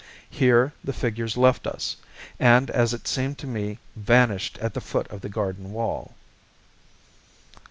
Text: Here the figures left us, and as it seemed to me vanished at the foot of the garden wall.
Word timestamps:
Here 0.31 0.73
the 0.83 0.93
figures 0.93 1.37
left 1.37 1.67
us, 1.67 1.95
and 2.39 2.71
as 2.71 2.91
it 2.91 3.07
seemed 3.07 3.37
to 3.37 3.45
me 3.45 3.77
vanished 3.95 4.57
at 4.57 4.73
the 4.73 4.81
foot 4.81 5.05
of 5.11 5.21
the 5.21 5.29
garden 5.29 5.73
wall. 5.73 6.15